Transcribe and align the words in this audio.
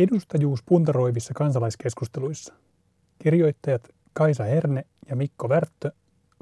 Edustajuus 0.00 0.62
puntaroivissa 0.62 1.34
kansalaiskeskusteluissa. 1.34 2.54
Kirjoittajat 3.18 3.88
Kaisa 4.12 4.44
Herne 4.44 4.84
ja 5.08 5.16
Mikko 5.16 5.48
Värttö, 5.48 5.92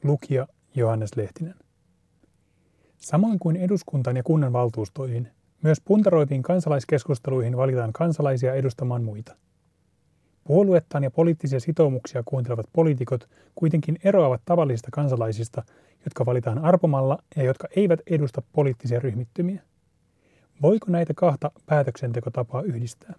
lukija 0.05 0.47
Johannes 0.75 1.17
Lehtinen. 1.17 1.55
Samoin 2.99 3.39
kuin 3.39 3.57
eduskuntaan 3.57 4.17
ja 4.17 4.23
kunnan 4.23 4.53
valtuustoihin, 4.53 5.29
myös 5.63 5.81
puntaroiviin 5.81 6.43
kansalaiskeskusteluihin 6.43 7.57
valitaan 7.57 7.93
kansalaisia 7.93 8.55
edustamaan 8.55 9.03
muita. 9.03 9.37
Puoluettaan 10.45 11.05
ja 11.05 11.11
poliittisia 11.11 11.61
sitoumuksia 11.61 12.23
kuuntelevat 12.25 12.67
poliitikot 12.73 13.29
kuitenkin 13.55 13.99
eroavat 14.05 14.43
tavallisista 14.45 14.89
kansalaisista, 14.93 15.63
jotka 16.05 16.27
valitaan 16.27 16.59
arpomalla 16.59 17.19
ja 17.37 17.43
jotka 17.43 17.69
eivät 17.77 18.01
edusta 18.07 18.43
poliittisia 18.53 19.01
ryhmittymiä. 19.01 19.63
Voiko 20.63 20.87
näitä 20.91 21.15
kahta 21.15 21.51
päätöksentekotapaa 21.67 22.63
yhdistää? 22.63 23.15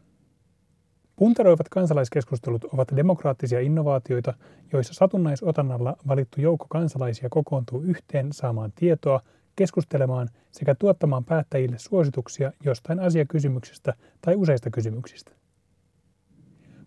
Puntaroivat 1.19 1.69
kansalaiskeskustelut 1.69 2.63
ovat 2.63 2.87
demokraattisia 2.95 3.59
innovaatioita, 3.59 4.33
joissa 4.73 4.93
satunnaisotannalla 4.93 5.95
valittu 6.07 6.41
joukko 6.41 6.65
kansalaisia 6.69 7.29
kokoontuu 7.29 7.81
yhteen 7.81 8.33
saamaan 8.33 8.71
tietoa, 8.75 9.21
keskustelemaan 9.55 10.27
sekä 10.51 10.75
tuottamaan 10.75 11.25
päättäjille 11.25 11.77
suosituksia 11.77 12.51
jostain 12.65 12.99
asiakysymyksestä 12.99 13.93
tai 14.21 14.35
useista 14.35 14.69
kysymyksistä. 14.69 15.31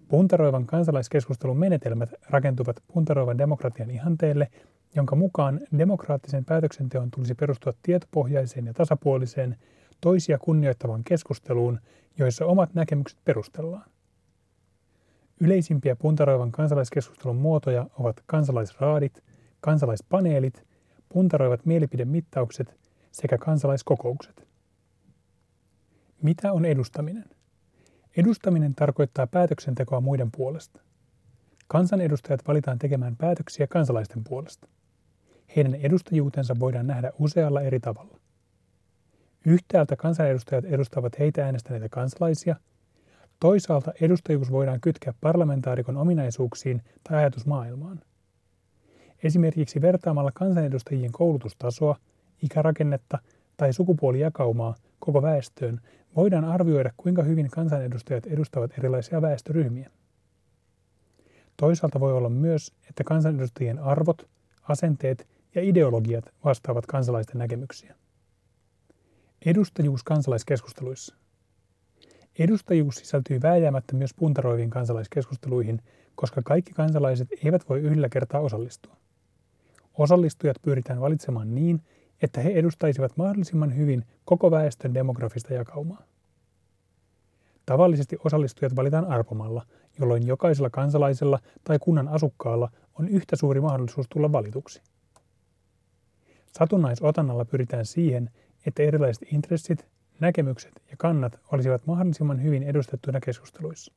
Puntaroivan 0.08 0.66
kansalaiskeskustelun 0.66 1.58
menetelmät 1.58 2.10
rakentuvat 2.30 2.76
puntaroivan 2.92 3.38
demokratian 3.38 3.90
ihanteelle, 3.90 4.48
jonka 4.96 5.16
mukaan 5.16 5.60
demokraattisen 5.78 6.44
päätöksenteon 6.44 7.10
tulisi 7.10 7.34
perustua 7.34 7.72
tietopohjaiseen 7.82 8.66
ja 8.66 8.74
tasapuoliseen, 8.74 9.56
toisia 10.00 10.38
kunnioittavaan 10.38 11.04
keskusteluun, 11.04 11.80
joissa 12.18 12.46
omat 12.46 12.74
näkemykset 12.74 13.18
perustellaan. 13.24 13.91
Yleisimpiä 15.42 15.96
puntaroivan 15.96 16.52
kansalaiskeskustelun 16.52 17.36
muotoja 17.36 17.86
ovat 17.98 18.22
kansalaisraadit, 18.26 19.24
kansalaispaneelit, 19.60 20.66
puntaroivat 21.08 21.66
mielipidemittaukset 21.66 22.76
sekä 23.12 23.38
kansalaiskokoukset. 23.38 24.48
Mitä 26.22 26.52
on 26.52 26.64
edustaminen? 26.64 27.24
Edustaminen 28.16 28.74
tarkoittaa 28.74 29.26
päätöksentekoa 29.26 30.00
muiden 30.00 30.30
puolesta. 30.36 30.80
Kansanedustajat 31.68 32.40
valitaan 32.48 32.78
tekemään 32.78 33.16
päätöksiä 33.16 33.66
kansalaisten 33.66 34.24
puolesta. 34.24 34.68
Heidän 35.56 35.74
edustajuutensa 35.74 36.54
voidaan 36.60 36.86
nähdä 36.86 37.12
usealla 37.18 37.60
eri 37.60 37.80
tavalla. 37.80 38.18
Yhtäältä 39.46 39.96
kansanedustajat 39.96 40.64
edustavat 40.64 41.18
heitä 41.18 41.44
äänestäneitä 41.44 41.88
kansalaisia– 41.88 42.56
Toisaalta 43.42 43.92
edustajuus 44.00 44.50
voidaan 44.50 44.80
kytkeä 44.80 45.14
parlamentaarikon 45.20 45.96
ominaisuuksiin 45.96 46.82
tai 47.08 47.18
ajatusmaailmaan. 47.18 48.00
Esimerkiksi 49.22 49.80
vertaamalla 49.80 50.30
kansanedustajien 50.34 51.12
koulutustasoa, 51.12 51.96
ikärakennetta 52.42 53.18
tai 53.56 53.72
sukupuolijakaumaa 53.72 54.74
koko 54.98 55.22
väestöön 55.22 55.80
voidaan 56.16 56.44
arvioida, 56.44 56.92
kuinka 56.96 57.22
hyvin 57.22 57.50
kansanedustajat 57.50 58.26
edustavat 58.26 58.78
erilaisia 58.78 59.22
väestöryhmiä. 59.22 59.90
Toisaalta 61.56 62.00
voi 62.00 62.12
olla 62.12 62.30
myös, 62.30 62.72
että 62.88 63.04
kansanedustajien 63.04 63.78
arvot, 63.78 64.28
asenteet 64.68 65.28
ja 65.54 65.62
ideologiat 65.62 66.24
vastaavat 66.44 66.86
kansalaisten 66.86 67.38
näkemyksiä. 67.38 67.94
Edustajuus 69.46 70.02
kansalaiskeskusteluissa. 70.02 71.21
Edustajuus 72.38 72.94
sisältyy 72.94 73.42
vääjäämättä 73.42 73.96
myös 73.96 74.14
puntaroiviin 74.14 74.70
kansalaiskeskusteluihin, 74.70 75.82
koska 76.14 76.42
kaikki 76.44 76.72
kansalaiset 76.72 77.28
eivät 77.44 77.68
voi 77.68 77.80
yhdellä 77.80 78.08
kertaa 78.08 78.40
osallistua. 78.40 78.96
Osallistujat 79.98 80.56
pyritään 80.62 81.00
valitsemaan 81.00 81.54
niin, 81.54 81.82
että 82.22 82.40
he 82.40 82.50
edustaisivat 82.50 83.16
mahdollisimman 83.16 83.76
hyvin 83.76 84.04
koko 84.24 84.50
väestön 84.50 84.94
demografista 84.94 85.54
jakaumaa. 85.54 86.02
Tavallisesti 87.66 88.16
osallistujat 88.24 88.76
valitaan 88.76 89.04
arpomalla, 89.04 89.66
jolloin 89.98 90.26
jokaisella 90.26 90.70
kansalaisella 90.70 91.38
tai 91.64 91.78
kunnan 91.78 92.08
asukkaalla 92.08 92.70
on 92.98 93.08
yhtä 93.08 93.36
suuri 93.36 93.60
mahdollisuus 93.60 94.06
tulla 94.08 94.32
valituksi. 94.32 94.82
Satunnaisotannalla 96.52 97.44
pyritään 97.44 97.86
siihen, 97.86 98.30
että 98.66 98.82
erilaiset 98.82 99.28
intressit, 99.32 99.86
näkemykset 100.22 100.82
ja 100.90 100.96
kannat 100.96 101.38
olisivat 101.52 101.86
mahdollisimman 101.86 102.42
hyvin 102.42 102.62
edustettuina 102.62 103.20
keskusteluissa. 103.20 103.92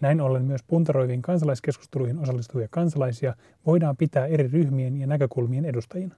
Näin 0.00 0.20
ollen 0.20 0.44
myös 0.44 0.62
puntaroiviin 0.62 1.22
kansalaiskeskusteluihin 1.22 2.18
osallistuvia 2.18 2.68
kansalaisia 2.70 3.34
voidaan 3.66 3.96
pitää 3.96 4.26
eri 4.26 4.48
ryhmien 4.48 4.96
ja 4.96 5.06
näkökulmien 5.06 5.64
edustajina. 5.64 6.14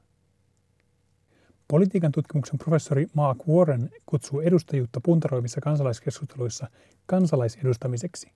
Politiikan 1.69 2.12
tutkimuksen 2.12 2.59
professori 2.59 3.06
Mark 3.15 3.38
Warren 3.49 3.91
kutsuu 4.06 4.41
edustajuutta 4.41 5.00
puntaroivissa 5.05 5.60
kansalaiskeskusteluissa 5.60 6.66
kansalaisedustamiseksi. 7.06 8.32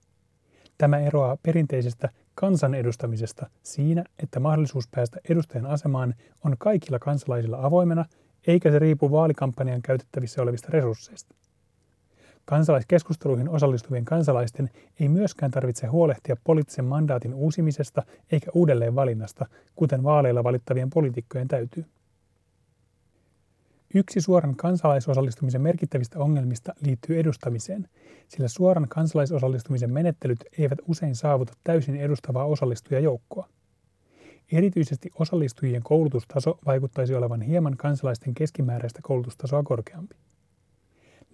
Tämä 0.78 0.98
eroaa 0.98 1.36
perinteisestä 1.42 2.08
kansanedustamisesta 2.34 3.50
siinä, 3.62 4.04
että 4.22 4.40
mahdollisuus 4.40 4.88
päästä 4.88 5.20
edustajan 5.28 5.66
asemaan 5.66 6.14
on 6.44 6.56
kaikilla 6.58 6.98
kansalaisilla 6.98 7.58
avoimena– 7.62 8.04
eikä 8.46 8.70
se 8.70 8.78
riipu 8.78 9.10
vaalikampanjan 9.10 9.82
käytettävissä 9.82 10.42
olevista 10.42 10.68
resursseista. 10.70 11.34
Kansalaiskeskusteluihin 12.44 13.48
osallistuvien 13.48 14.04
kansalaisten 14.04 14.70
ei 15.00 15.08
myöskään 15.08 15.50
tarvitse 15.50 15.86
huolehtia 15.86 16.36
poliittisen 16.44 16.84
mandaatin 16.84 17.34
uusimisesta 17.34 18.02
eikä 18.32 18.50
uudelleen 18.54 18.94
valinnasta, 18.94 19.46
kuten 19.74 20.02
vaaleilla 20.02 20.44
valittavien 20.44 20.90
poliitikkojen 20.90 21.48
täytyy. 21.48 21.84
Yksi 23.94 24.20
suoran 24.20 24.56
kansalaisosallistumisen 24.56 25.62
merkittävistä 25.62 26.18
ongelmista 26.18 26.74
liittyy 26.84 27.18
edustamiseen, 27.20 27.88
sillä 28.28 28.48
suoran 28.48 28.88
kansalaisosallistumisen 28.88 29.92
menettelyt 29.92 30.44
eivät 30.58 30.78
usein 30.88 31.16
saavuta 31.16 31.52
täysin 31.64 31.96
edustavaa 31.96 32.44
osallistujajoukkoa. 32.44 33.48
Erityisesti 34.52 35.10
osallistujien 35.18 35.82
koulutustaso 35.82 36.58
vaikuttaisi 36.66 37.14
olevan 37.14 37.40
hieman 37.40 37.76
kansalaisten 37.76 38.34
keskimääräistä 38.34 39.00
koulutustasoa 39.02 39.62
korkeampi. 39.62 40.16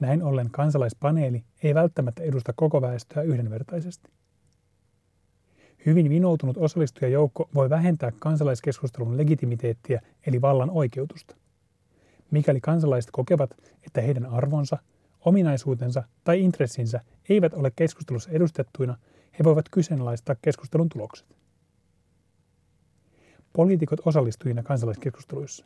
Näin 0.00 0.22
ollen 0.22 0.50
kansalaispaneeli 0.50 1.44
ei 1.62 1.74
välttämättä 1.74 2.22
edusta 2.22 2.52
koko 2.56 2.82
väestöä 2.82 3.22
yhdenvertaisesti. 3.22 4.10
Hyvin 5.86 6.10
vinoutunut 6.10 6.56
osallistujajoukko 6.56 7.48
voi 7.54 7.70
vähentää 7.70 8.12
kansalaiskeskustelun 8.18 9.16
legitimiteettiä 9.16 10.02
eli 10.26 10.40
vallan 10.40 10.70
oikeutusta. 10.70 11.36
Mikäli 12.30 12.60
kansalaiset 12.60 13.10
kokevat, 13.10 13.50
että 13.86 14.00
heidän 14.00 14.26
arvonsa, 14.26 14.78
ominaisuutensa 15.20 16.02
tai 16.24 16.40
intressinsä 16.40 17.00
eivät 17.28 17.54
ole 17.54 17.72
keskustelussa 17.76 18.30
edustettuina, 18.30 18.96
he 19.38 19.44
voivat 19.44 19.68
kyseenalaistaa 19.68 20.36
keskustelun 20.42 20.88
tulokset 20.88 21.38
poliitikot 23.52 24.00
osallistujina 24.04 24.62
kansalaiskeskusteluissa. 24.62 25.64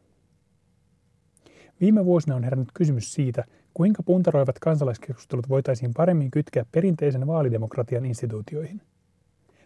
Viime 1.80 2.04
vuosina 2.04 2.36
on 2.36 2.44
herännyt 2.44 2.68
kysymys 2.74 3.14
siitä, 3.14 3.44
kuinka 3.74 4.02
puntaroivat 4.02 4.58
kansalaiskeskustelut 4.58 5.48
voitaisiin 5.48 5.94
paremmin 5.96 6.30
kytkeä 6.30 6.66
perinteisen 6.72 7.26
vaalidemokratian 7.26 8.04
instituutioihin. 8.04 8.80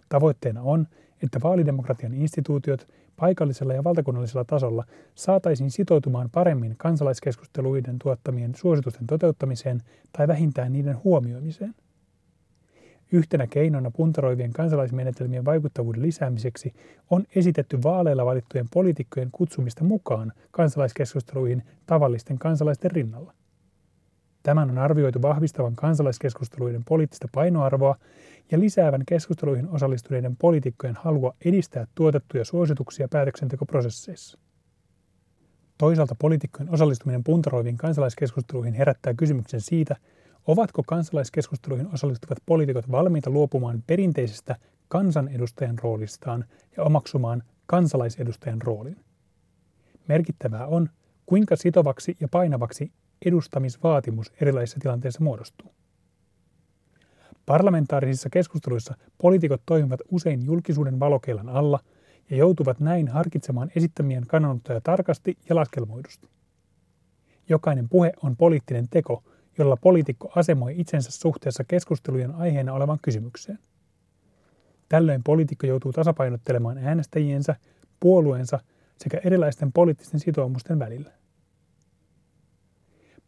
Tavoitteena 0.09 0.62
on, 0.62 0.87
että 1.22 1.41
vaalidemokratian 1.43 2.15
instituutiot 2.15 2.88
paikallisella 3.16 3.75
ja 3.75 3.84
valtakunnallisella 3.84 4.44
tasolla 4.44 4.84
saataisiin 5.14 5.70
sitoutumaan 5.70 6.31
paremmin 6.31 6.75
kansalaiskeskusteluiden 6.79 7.99
tuottamien 7.99 8.55
suositusten 8.55 9.06
toteuttamiseen 9.06 9.82
tai 10.12 10.29
vähintään 10.29 10.73
niiden 10.73 11.05
huomioimiseen. 11.05 11.75
Yhtenä 13.12 13.47
keinona 13.47 13.91
puntaroivien 13.91 14.53
kansalaismenetelmien 14.53 15.44
vaikuttavuuden 15.44 16.03
lisäämiseksi 16.03 16.75
on 17.11 17.25
esitetty 17.35 17.79
vaaleilla 17.82 18.26
valittujen 18.26 18.67
poliitikkojen 18.73 19.29
kutsumista 19.32 19.85
mukaan 19.85 20.32
kansalaiskeskusteluihin 20.50 21.62
tavallisten 21.87 22.38
kansalaisten 22.38 22.91
rinnalla. 22.91 23.32
Tämän 24.43 24.70
on 24.70 24.79
arvioitu 24.79 25.23
vahvistavan 25.23 25.76
kansalaiskeskusteluiden 25.76 26.85
poliittista 26.85 27.29
painoarvoa 27.35 27.97
ja 28.50 28.61
lisäävän 28.61 29.03
keskusteluihin 29.06 29.69
osallistuneiden 29.69 30.37
poliitikkojen 30.37 30.97
halua 30.97 31.35
edistää 31.44 31.87
tuotettuja 31.94 32.44
suosituksia 32.44 33.08
päätöksentekoprosesseissa. 33.08 34.38
Toisaalta 35.79 36.14
poliitikkojen 36.19 36.75
osallistuminen 36.75 37.25
puntaroiviin 37.25 37.76
kansalaiskeskusteluihin 37.76 38.75
herättää 38.75 39.14
kysymyksen 39.14 39.61
siitä, 39.61 39.97
Ovatko 40.46 40.82
kansalaiskeskusteluihin 40.87 41.88
osallistuvat 41.94 42.38
poliitikot 42.46 42.90
valmiita 42.90 43.31
luopumaan 43.31 43.82
perinteisestä 43.87 44.56
kansanedustajan 44.88 45.78
roolistaan 45.78 46.44
ja 46.76 46.82
omaksumaan 46.82 47.43
kansalaisedustajan 47.66 48.62
roolin? 48.62 48.96
Merkittävää 50.08 50.66
on, 50.66 50.90
kuinka 51.26 51.56
sitovaksi 51.56 52.16
ja 52.20 52.28
painavaksi 52.28 52.93
edustamisvaatimus 53.26 54.32
erilaisissa 54.40 54.81
tilanteissa 54.81 55.25
muodostuu. 55.25 55.75
Parlamentaarisissa 57.46 58.31
keskusteluissa 58.31 58.94
poliitikot 59.19 59.62
toimivat 59.66 60.00
usein 60.10 60.44
julkisuuden 60.44 61.00
valokeilan 61.00 61.48
alla 61.48 61.81
ja 62.31 62.37
joutuvat 62.37 62.81
näin 62.81 63.08
harkitsemaan 63.08 63.70
esittämien 63.76 64.26
kannanottoja 64.26 64.81
tarkasti 64.81 65.38
ja 65.48 65.56
laskelmoidusti. 65.56 66.28
Jokainen 67.48 67.88
puhe 67.88 68.12
on 68.22 68.37
poliittinen 68.37 68.88
teko, 68.88 69.22
jolla 69.58 69.76
poliitikko 69.76 70.32
asemoi 70.37 70.75
itsensä 70.81 71.11
suhteessa 71.11 71.64
keskustelujen 71.64 72.35
aiheena 72.35 72.73
olevan 72.73 72.99
kysymykseen. 73.03 73.58
Tällöin 74.88 75.23
poliitikko 75.25 75.67
joutuu 75.67 75.93
tasapainottelemaan 75.93 76.79
äänestäjiensä, 76.79 77.56
puolueensa 78.00 78.58
sekä 78.99 79.20
erilaisten 79.25 79.73
poliittisten 79.73 80.20
sitoumusten 80.20 80.79
välillä. 80.79 81.11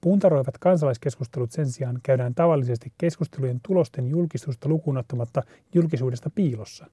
Puntaroivat 0.00 0.58
kansalaiskeskustelut 0.58 1.52
sen 1.52 1.66
sijaan 1.66 2.00
käydään 2.02 2.34
tavallisesti 2.34 2.92
keskustelujen 2.98 3.60
tulosten 3.62 4.08
julkistusta 4.08 4.68
lukuun 4.68 4.96
ottamatta 4.96 5.42
julkisuudesta 5.74 6.30
piilossa, 6.30 6.86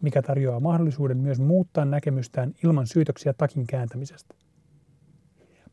mikä 0.00 0.22
tarjoaa 0.22 0.60
mahdollisuuden 0.60 1.18
myös 1.18 1.40
muuttaa 1.40 1.84
näkemystään 1.84 2.54
ilman 2.64 2.86
syytöksiä 2.86 3.32
takin 3.32 3.66
kääntämisestä. 3.66 4.34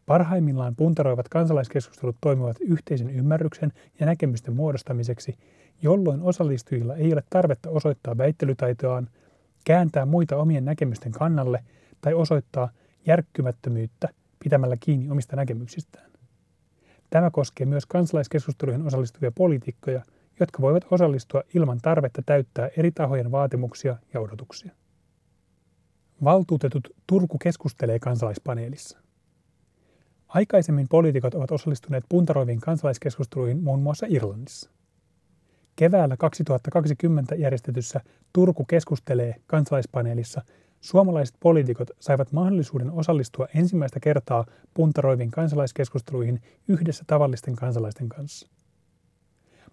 Parhaimmillaan 0.07 0.75
puntaroivat 0.75 1.30
kansalaiskeskustelut 1.30 2.15
toimivat 2.21 2.57
yhteisen 2.59 3.09
ymmärryksen 3.09 3.74
ja 4.00 4.06
näkemysten 4.06 4.56
muodostamiseksi, 4.56 5.38
jolloin 5.81 6.21
osallistujilla 6.21 6.95
ei 6.95 7.13
ole 7.13 7.24
tarvetta 7.30 7.69
osoittaa 7.69 8.18
väittelytaitoaan, 8.18 9.09
kääntää 9.65 10.06
muita 10.06 10.38
omien 10.38 10.65
näkemysten 10.65 11.12
kannalle 11.12 11.63
tai 12.01 12.13
osoittaa 12.13 12.69
järkkymättömyyttä 13.06 14.09
pitämällä 14.44 14.75
kiinni 14.80 15.09
omista 15.09 15.36
näkemyksistään. 15.36 16.12
Tämä 17.09 17.31
koskee 17.31 17.65
myös 17.65 17.86
kansalaiskeskusteluihin 17.86 18.88
osallistuvia 18.88 19.31
poliitikkoja, 19.31 20.01
jotka 20.39 20.62
voivat 20.62 20.86
osallistua 20.92 21.42
ilman 21.54 21.80
tarvetta 21.81 22.21
täyttää 22.25 22.69
eri 22.77 22.92
tahojen 22.92 23.31
vaatimuksia 23.31 23.98
ja 24.13 24.19
odotuksia. 24.19 24.71
Valtuutetut 26.24 26.88
Turku 27.07 27.38
keskustelee 27.38 28.00
kansalaispaneelissa. 28.00 29.06
Aikaisemmin 30.27 30.88
poliitikot 30.89 31.33
ovat 31.33 31.51
osallistuneet 31.51 32.03
puntaroiviin 32.09 32.62
kansalaiskeskusteluihin 32.62 33.63
muun 33.63 33.81
muassa 33.81 34.06
Irlannissa. 34.09 34.69
Keväällä 35.75 36.18
2020 36.18 37.35
järjestetyssä 37.35 38.01
Turku 38.33 38.65
keskustelee 38.65 39.35
kansalaispaneelissa 39.45 40.41
suomalaiset 40.81 41.35
poliitikot 41.39 41.89
saivat 42.00 42.31
mahdollisuuden 42.31 42.91
osallistua 42.91 43.47
ensimmäistä 43.56 44.00
kertaa 44.00 44.45
puntaroiviin 44.74 45.31
kansalaiskeskusteluihin 45.31 46.41
yhdessä 46.68 47.03
tavallisten 47.07 47.56
kansalaisten 47.56 48.09
kanssa. 48.09 48.47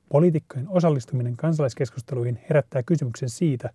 Poliitikkojen 0.08 0.68
osallistuminen 0.68 1.36
kansalaiskeskusteluihin 1.36 2.40
herättää 2.48 2.82
kysymyksen 2.82 3.28
siitä, 3.28 3.70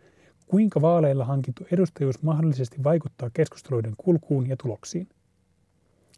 kuinka 0.48 0.82
vaaleilla 0.82 1.26
hankittu 1.26 1.68
edustajuus 1.72 2.24
mahdollisesti 2.24 2.84
vaikuttaa 2.84 3.30
keskusteluiden 3.34 3.94
kulkuun 3.98 4.50
ja 4.50 4.58
tuloksiin. 4.58 5.08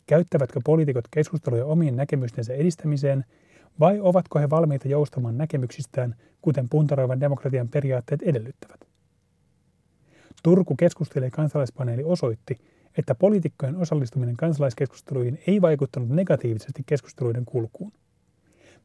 Käyttävätkö 0.08 0.60
poliitikot 0.66 1.06
keskusteluja 1.12 1.66
omien 1.66 1.96
näkemystensä 1.96 2.54
edistämiseen 2.54 3.26
vai 3.80 4.00
ovatko 4.00 4.40
he 4.40 4.50
valmiita 4.50 4.88
joustamaan 4.88 5.38
näkemyksistään, 5.38 6.16
kuten 6.42 6.70
puntaroivan 6.70 7.20
demokratian 7.20 7.70
periaatteet 7.70 8.22
edellyttävät? 8.22 8.80
Turku 10.44 10.76
keskustelee 10.76 11.30
kansalaispaneeli 11.30 12.04
osoitti, 12.04 12.58
että 12.98 13.16
poliitikkojen 13.16 13.76
osallistuminen 13.76 14.38
kansalaiskeskusteluihin 14.38 15.40
ei 15.48 15.62
vaikuttanut 15.62 16.10
negatiivisesti 16.10 16.84
keskusteluiden 16.86 17.46
kulkuun. 17.46 17.92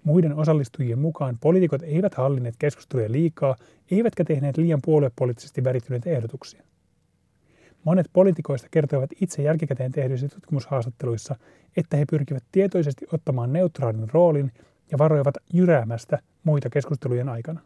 Muiden 0.04 0.34
osallistujien 0.34 0.98
mukaan 0.98 1.38
poliitikot 1.40 1.82
eivät 1.82 2.14
hallinneet 2.14 2.54
keskusteluja 2.58 3.12
liikaa, 3.12 3.56
eivätkä 3.90 4.24
tehneet 4.24 4.56
liian 4.56 4.80
puoluepoliittisesti 4.84 5.64
värittyneitä 5.64 6.10
ehdotuksia. 6.10 6.62
Monet 7.86 8.06
poliitikoista 8.12 8.68
kertoivat 8.70 9.10
itse 9.20 9.42
jälkikäteen 9.42 9.92
tehdyissä 9.92 10.28
tutkimushaastatteluissa, 10.28 11.36
että 11.76 11.96
he 11.96 12.04
pyrkivät 12.10 12.44
tietoisesti 12.52 13.06
ottamaan 13.12 13.52
neutraalin 13.52 14.10
roolin 14.12 14.52
ja 14.92 14.98
varoivat 14.98 15.34
jyräämästä 15.52 16.18
muita 16.44 16.70
keskustelujen 16.70 17.28
aikana. 17.28 17.60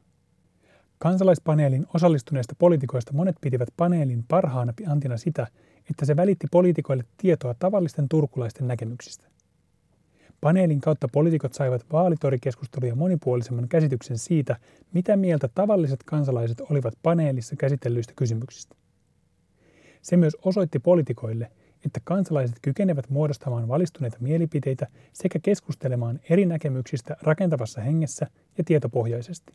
Kansalaispaneelin 0.98 1.86
osallistuneista 1.94 2.54
poliitikoista 2.58 3.12
monet 3.12 3.36
pitivät 3.40 3.68
paneelin 3.76 4.24
parhaana 4.28 4.72
antina 4.88 5.16
sitä, 5.16 5.46
että 5.90 6.04
se 6.04 6.16
välitti 6.16 6.46
poliitikoille 6.50 7.04
tietoa 7.16 7.54
tavallisten 7.58 8.08
turkulaisten 8.08 8.68
näkemyksistä. 8.68 9.28
Paneelin 10.40 10.80
kautta 10.80 11.08
poliitikot 11.12 11.54
saivat 11.54 11.86
vaalitorikeskusteluja 11.92 12.94
monipuolisemman 12.94 13.68
käsityksen 13.68 14.18
siitä, 14.18 14.56
mitä 14.92 15.16
mieltä 15.16 15.48
tavalliset 15.54 16.02
kansalaiset 16.04 16.60
olivat 16.60 16.94
paneelissa 17.02 17.56
käsitellyistä 17.56 18.12
kysymyksistä. 18.16 18.79
Se 20.02 20.16
myös 20.16 20.36
osoitti 20.44 20.78
poliitikoille, 20.78 21.50
että 21.86 22.00
kansalaiset 22.04 22.56
kykenevät 22.62 23.10
muodostamaan 23.10 23.68
valistuneita 23.68 24.16
mielipiteitä 24.20 24.86
sekä 25.12 25.38
keskustelemaan 25.42 26.20
eri 26.30 26.46
näkemyksistä 26.46 27.16
rakentavassa 27.22 27.80
hengessä 27.80 28.26
ja 28.58 28.64
tietopohjaisesti. 28.64 29.52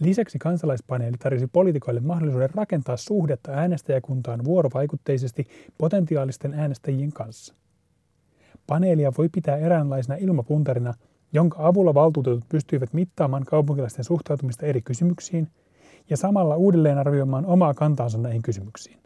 Lisäksi 0.00 0.38
kansalaispaneeli 0.38 1.16
tarjosi 1.18 1.46
poliitikoille 1.46 2.00
mahdollisuuden 2.00 2.50
rakentaa 2.54 2.96
suhdetta 2.96 3.52
äänestäjäkuntaan 3.52 4.44
vuorovaikutteisesti 4.44 5.46
potentiaalisten 5.78 6.54
äänestäjien 6.54 7.12
kanssa. 7.12 7.54
Paneelia 8.66 9.12
voi 9.18 9.28
pitää 9.28 9.56
eräänlaisena 9.56 10.16
ilmapuntarina, 10.20 10.94
jonka 11.32 11.66
avulla 11.66 11.94
valtuutetut 11.94 12.44
pystyivät 12.48 12.92
mittaamaan 12.92 13.44
kaupunkilaisten 13.44 14.04
suhtautumista 14.04 14.66
eri 14.66 14.82
kysymyksiin 14.82 15.48
ja 16.10 16.16
samalla 16.16 16.56
uudelleen 16.56 16.98
arvioimaan 16.98 17.46
omaa 17.46 17.74
kantaansa 17.74 18.18
näihin 18.18 18.42
kysymyksiin. 18.42 18.98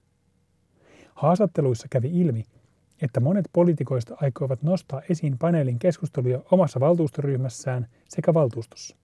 Haastatteluissa 1.15 1.87
kävi 1.91 2.21
ilmi, 2.21 2.45
että 3.03 3.21
monet 3.21 3.45
poliitikoista 3.53 4.17
aikoivat 4.23 4.63
nostaa 4.63 5.03
esiin 5.11 5.39
paneelin 5.39 5.79
keskusteluja 5.79 6.43
omassa 6.51 6.81
valtuustoryhmässään 6.81 7.87
sekä 8.09 8.35
valtuustossa. 8.35 8.97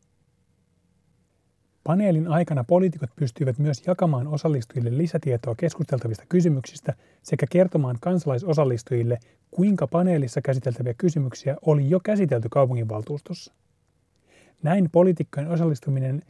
Paneelin 1.85 2.29
aikana 2.29 2.65
poliitikot 2.65 3.11
pystyivät 3.17 3.59
myös 3.59 3.83
jakamaan 3.87 4.27
osallistujille 4.27 4.99
lisätietoa 4.99 5.55
keskusteltavista 5.55 6.25
kysymyksistä 6.29 6.94
sekä 7.23 7.47
kertomaan 7.50 7.97
kansalaisosallistujille, 8.00 9.19
kuinka 9.51 9.87
paneelissa 9.87 10.43
käsiteltäviä 10.43 10.94
kysymyksiä 10.94 11.56
oli 11.67 11.91
jo 11.91 12.01
käsitelty 12.01 12.49
kaupunginvaltuustossa. 12.51 13.53
Näin 14.63 14.91
poliitikkojen 14.93 15.51
osallistuminen 15.51 16.22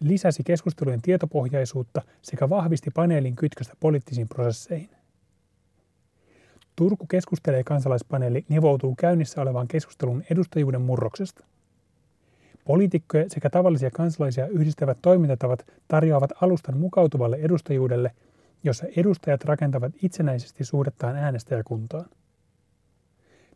lisäsi 0.00 0.42
keskustelujen 0.44 1.02
tietopohjaisuutta 1.02 2.02
sekä 2.22 2.48
vahvisti 2.48 2.90
paneelin 2.94 3.36
kytköstä 3.36 3.74
poliittisiin 3.80 4.28
prosesseihin. 4.28 4.90
Turku 6.76 7.06
keskustelee 7.06 7.64
kansalaispaneeli 7.64 8.44
nivoutuu 8.48 8.94
käynnissä 8.94 9.42
olevaan 9.42 9.68
keskustelun 9.68 10.22
edustajuuden 10.30 10.82
murroksesta– 10.82 11.44
Poliitikkoja 12.68 13.24
sekä 13.28 13.50
tavallisia 13.50 13.90
kansalaisia 13.90 14.46
yhdistävät 14.46 14.98
toimintatavat 15.02 15.66
tarjoavat 15.88 16.30
alustan 16.40 16.78
mukautuvalle 16.78 17.36
edustajuudelle, 17.36 18.10
jossa 18.64 18.86
edustajat 18.96 19.44
rakentavat 19.44 19.92
itsenäisesti 20.02 20.64
suhdettaan 20.64 21.16
äänestäjäkuntaan. 21.16 22.10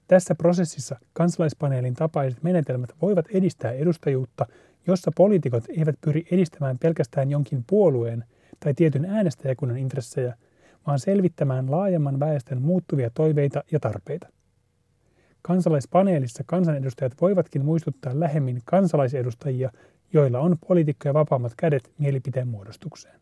Tässä 0.09 0.35
prosessissa 0.35 0.97
kansalaispaneelin 1.13 1.95
tapaiset 1.95 2.43
menetelmät 2.43 2.91
voivat 3.03 3.27
edistää 3.29 3.73
edustajuutta, 3.73 4.47
jossa 4.87 5.11
poliitikot 5.17 5.65
eivät 5.69 5.95
pyri 6.01 6.27
edistämään 6.31 6.79
pelkästään 6.79 7.31
jonkin 7.31 7.65
puolueen 7.67 8.25
tai 8.61 8.75
tietyn 8.75 9.05
äänestäjäkunnan 9.05 9.79
intressejä, 9.79 10.37
vaan 10.87 10.99
selvittämään 10.99 11.71
laajemman 11.71 12.21
väestön 12.21 12.63
muuttuvia 12.63 13.11
toiveita 13.11 13.65
ja 13.73 13.81
tarpeita. 13.81 14.29
Kansalaispaneelissa 15.43 16.45
kansanedustajat 16.47 17.13
voivatkin 17.21 17.65
muistuttaa 17.65 18.21
lähemmin 18.21 18.63
kansalaisedustajia, 18.65 19.71
joilla 20.13 20.39
on 20.39 20.57
poliitikkoja 20.69 21.15
vapaammat 21.15 21.53
kädet 21.57 21.91
mielipiteen 21.99 22.49
muodostukseen. 22.49 23.21